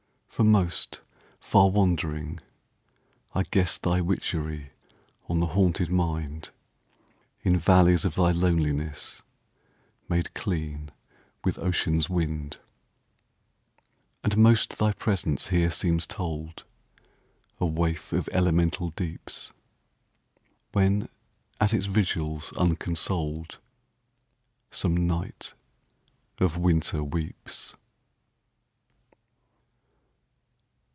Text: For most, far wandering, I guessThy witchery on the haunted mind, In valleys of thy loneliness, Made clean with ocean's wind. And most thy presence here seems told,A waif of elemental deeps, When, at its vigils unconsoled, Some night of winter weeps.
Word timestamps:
For 0.33 0.45
most, 0.45 1.01
far 1.39 1.69
wandering, 1.69 2.39
I 3.35 3.43
guessThy 3.43 4.01
witchery 4.01 4.71
on 5.29 5.39
the 5.39 5.47
haunted 5.47 5.91
mind, 5.91 6.49
In 7.43 7.57
valleys 7.57 8.05
of 8.05 8.15
thy 8.15 8.31
loneliness, 8.31 9.21
Made 10.09 10.33
clean 10.33 10.89
with 11.43 11.59
ocean's 11.59 12.09
wind. 12.09 12.59
And 14.23 14.37
most 14.37 14.79
thy 14.79 14.93
presence 14.93 15.49
here 15.49 15.69
seems 15.69 16.07
told,A 16.07 17.65
waif 17.67 18.11
of 18.13 18.29
elemental 18.31 18.89
deeps, 18.91 19.51
When, 20.71 21.07
at 21.59 21.71
its 21.73 21.85
vigils 21.85 22.51
unconsoled, 22.53 23.59
Some 24.71 25.05
night 25.05 25.53
of 26.39 26.57
winter 26.57 27.03
weeps. 27.03 27.75